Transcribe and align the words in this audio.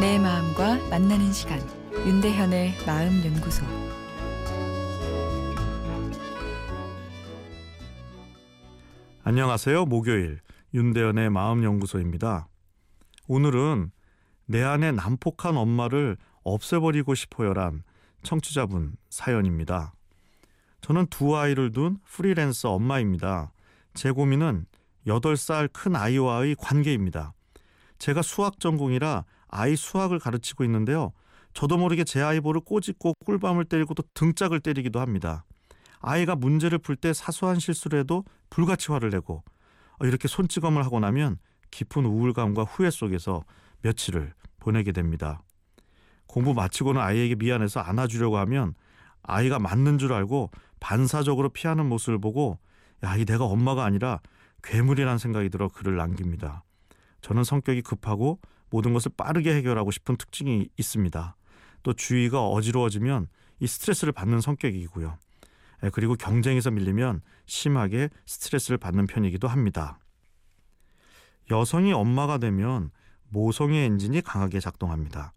마음과 0.00 0.88
만나는 0.88 1.30
시간 1.30 1.60
윤대현의 1.92 2.86
마음 2.86 3.22
연구소 3.22 3.62
안녕하세요. 9.24 9.84
목요일 9.84 10.40
윤대현의 10.72 11.28
마음 11.28 11.62
연구소입니다. 11.62 12.48
오늘은 13.28 13.90
내 14.46 14.62
안에 14.62 14.92
난폭한 14.92 15.58
엄마를 15.58 16.16
없애버리고 16.44 17.14
싶어요란 17.14 17.82
청취자분 18.22 18.96
사연입니다. 19.10 19.92
저는 20.80 21.08
두 21.10 21.36
아이를 21.36 21.72
둔 21.72 21.98
프리랜서 22.06 22.72
엄마입니다. 22.72 23.52
제 23.92 24.10
고민은 24.10 24.64
8살 25.06 25.68
큰 25.74 25.94
아이와의 25.94 26.56
관계입니다. 26.58 27.34
제가 27.98 28.22
수학 28.22 28.58
전공이라 28.60 29.26
아이 29.50 29.76
수학을 29.76 30.18
가르치고 30.18 30.64
있는데요. 30.64 31.12
저도 31.52 31.76
모르게 31.76 32.04
제 32.04 32.22
아이 32.22 32.40
볼을 32.40 32.60
꼬집고 32.60 33.14
꿀밤을 33.24 33.64
때리고 33.64 33.94
또 33.94 34.02
등짝을 34.14 34.60
때리기도 34.60 35.00
합니다. 35.00 35.44
아이가 36.00 36.34
문제를 36.34 36.78
풀 36.78 36.96
때 36.96 37.12
사소한 37.12 37.58
실수를 37.58 38.00
해도 38.00 38.24
불같이 38.48 38.90
화를 38.92 39.10
내고 39.10 39.42
어, 39.98 40.06
이렇게 40.06 40.28
손찌검을 40.28 40.84
하고 40.84 41.00
나면 41.00 41.38
깊은 41.70 42.06
우울감과 42.06 42.62
후회 42.64 42.90
속에서 42.90 43.44
며칠을 43.82 44.32
보내게 44.60 44.92
됩니다. 44.92 45.42
공부 46.26 46.54
마치고는 46.54 47.00
아이에게 47.00 47.34
미안해서 47.34 47.80
안아주려고 47.80 48.38
하면 48.38 48.74
아이가 49.22 49.58
맞는 49.58 49.98
줄 49.98 50.12
알고 50.12 50.50
반사적으로 50.78 51.50
피하는 51.50 51.86
모습을 51.86 52.18
보고 52.20 52.58
야, 53.04 53.16
이 53.16 53.24
내가 53.24 53.44
엄마가 53.44 53.84
아니라 53.84 54.20
괴물이란 54.62 55.18
생각이 55.18 55.48
들어 55.50 55.68
글을 55.68 55.96
남깁니다. 55.96 56.64
저는 57.20 57.44
성격이 57.44 57.82
급하고 57.82 58.38
모든 58.70 58.92
것을 58.92 59.10
빠르게 59.16 59.54
해결하고 59.54 59.90
싶은 59.90 60.16
특징이 60.16 60.68
있습니다. 60.76 61.36
또 61.82 61.92
주의가 61.92 62.46
어지러워지면 62.46 63.28
이 63.60 63.66
스트레스를 63.66 64.12
받는 64.12 64.40
성격이고요. 64.40 65.18
예, 65.84 65.90
그리고 65.90 66.14
경쟁에서 66.14 66.70
밀리면 66.70 67.22
심하게 67.46 68.10
스트레스를 68.26 68.78
받는 68.78 69.06
편이기도 69.06 69.48
합니다. 69.48 69.98
여성이 71.50 71.92
엄마가 71.92 72.38
되면 72.38 72.90
모성의 73.30 73.86
엔진이 73.86 74.22
강하게 74.22 74.60
작동합니다. 74.60 75.32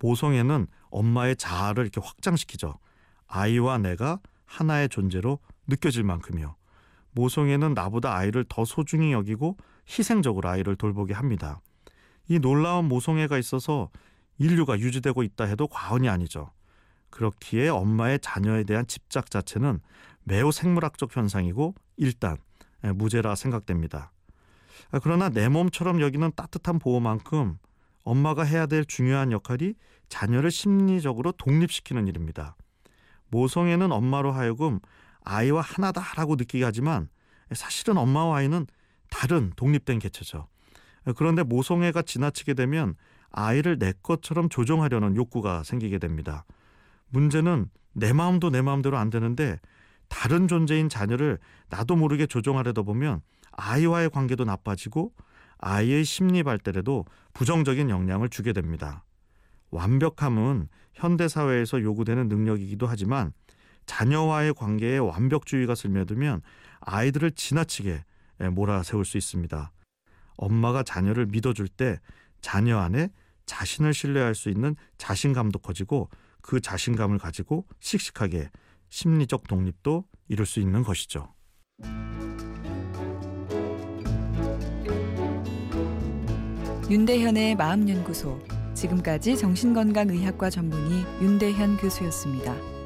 모성애는 0.00 0.66
엄마의 0.90 1.36
자아를 1.36 1.84
이렇게 1.84 2.00
확장시키죠. 2.00 2.78
아이와 3.26 3.78
내가 3.78 4.18
하나의 4.46 4.88
존재로 4.88 5.38
느껴질 5.68 6.02
만큼이요. 6.02 6.56
모성애는 7.12 7.74
나보다 7.74 8.16
아이를 8.16 8.44
더 8.48 8.64
소중히 8.64 9.12
여기고 9.12 9.56
희생적으로 9.88 10.48
아이를 10.48 10.76
돌보게 10.76 11.14
합니다. 11.14 11.60
이 12.30 12.38
놀라운 12.38 12.86
모성애가 12.86 13.38
있어서 13.38 13.90
인류가 14.38 14.78
유지되고 14.78 15.24
있다 15.24 15.44
해도 15.46 15.66
과언이 15.66 16.08
아니죠. 16.08 16.52
그렇기에 17.10 17.68
엄마의 17.68 18.20
자녀에 18.20 18.62
대한 18.62 18.86
집착 18.86 19.32
자체는 19.32 19.80
매우 20.22 20.52
생물학적 20.52 21.16
현상이고 21.16 21.74
일단 21.96 22.36
무죄라 22.82 23.34
생각됩니다. 23.34 24.12
그러나 25.02 25.28
내 25.28 25.48
몸처럼 25.48 26.00
여기는 26.00 26.30
따뜻한 26.36 26.78
보호만큼 26.78 27.58
엄마가 28.04 28.44
해야 28.44 28.66
될 28.66 28.84
중요한 28.84 29.32
역할이 29.32 29.74
자녀를 30.08 30.52
심리적으로 30.52 31.32
독립시키는 31.32 32.06
일입니다. 32.06 32.54
모성애는 33.30 33.90
엄마로 33.90 34.30
하여금 34.30 34.78
아이와 35.24 35.62
하나다라고 35.62 36.36
느끼게 36.36 36.64
하지만 36.64 37.08
사실은 37.52 37.98
엄마와 37.98 38.38
아이는 38.38 38.68
다른 39.10 39.52
독립된 39.56 39.98
개체죠. 39.98 40.46
그런데 41.16 41.42
모성애가 41.42 42.02
지나치게 42.02 42.54
되면 42.54 42.94
아이를 43.30 43.78
내 43.78 43.92
것처럼 44.02 44.48
조종하려는 44.48 45.16
욕구가 45.16 45.62
생기게 45.62 45.98
됩니다. 45.98 46.44
문제는 47.08 47.66
내 47.92 48.12
마음도 48.12 48.50
내 48.50 48.62
마음대로 48.62 48.98
안 48.98 49.10
되는데 49.10 49.58
다른 50.08 50.48
존재인 50.48 50.88
자녀를 50.88 51.38
나도 51.68 51.96
모르게 51.96 52.26
조종하려다 52.26 52.82
보면 52.82 53.22
아이와의 53.52 54.10
관계도 54.10 54.44
나빠지고 54.44 55.12
아이의 55.58 56.04
심리 56.04 56.42
발달에도 56.42 57.04
부정적인 57.32 57.90
영향을 57.90 58.28
주게 58.28 58.52
됩니다. 58.52 59.04
완벽함은 59.70 60.68
현대 60.94 61.28
사회에서 61.28 61.82
요구되는 61.82 62.28
능력이기도 62.28 62.86
하지만 62.86 63.32
자녀와의 63.86 64.54
관계에 64.54 64.98
완벽주의가 64.98 65.74
스며들면 65.74 66.42
아이들을 66.80 67.32
지나치게 67.32 68.04
몰아세울 68.52 69.04
수 69.04 69.16
있습니다. 69.16 69.70
엄마가 70.40 70.82
자녀를 70.82 71.26
믿어줄 71.26 71.68
때 71.68 72.00
자녀 72.40 72.78
안에 72.78 73.10
자신을 73.46 73.92
신뢰할 73.92 74.34
수 74.34 74.48
있는 74.48 74.74
자신감도 74.96 75.58
커지고 75.58 76.08
그 76.40 76.60
자신감을 76.60 77.18
가지고 77.18 77.66
씩씩하게 77.80 78.50
심리적 78.88 79.46
독립도 79.46 80.04
이룰 80.28 80.46
수 80.46 80.60
있는 80.60 80.82
것이죠. 80.82 81.34
윤대현의 86.90 87.54
마음연구소 87.54 88.40
지금까지 88.74 89.36
정신건강의학과 89.36 90.50
전문의 90.50 91.04
윤대현 91.20 91.76
교수였습니다. 91.76 92.79